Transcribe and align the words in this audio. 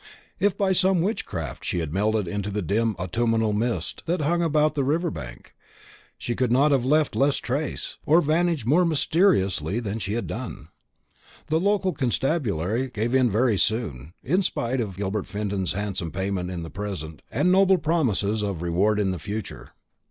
If 0.39 0.57
by 0.57 0.71
some 0.71 1.03
witchcraft 1.03 1.63
she 1.63 1.77
had 1.77 1.93
melted 1.93 2.27
into 2.27 2.49
the 2.49 2.63
dim 2.63 2.95
autumnal 2.95 3.53
mist 3.53 4.01
that 4.07 4.19
hung 4.21 4.41
about 4.41 4.73
the 4.73 4.83
river 4.83 5.11
bank, 5.11 5.53
she 6.17 6.35
could 6.35 6.51
not 6.51 6.71
have 6.71 6.83
left 6.83 7.15
less 7.15 7.37
trace, 7.37 7.97
or 8.03 8.19
vanished 8.19 8.65
more 8.65 8.83
mysteriously 8.83 9.79
than 9.79 9.99
she 9.99 10.13
had 10.13 10.25
done. 10.25 10.69
The 11.49 11.59
local 11.59 11.93
constabulary 11.93 12.89
gave 12.89 13.13
in 13.13 13.29
very 13.29 13.59
soon, 13.59 14.13
in 14.23 14.41
spite 14.41 14.81
of 14.81 14.97
Gilbert 14.97 15.27
Fenton's 15.27 15.73
handsome 15.73 16.11
payment 16.11 16.49
in 16.49 16.63
the 16.63 16.71
present, 16.71 17.21
and 17.29 17.51
noble 17.51 17.77
promises 17.77 18.41
of 18.41 18.63
reward 18.63 18.99
in 18.99 19.11
the 19.11 19.19
future. 19.19 19.69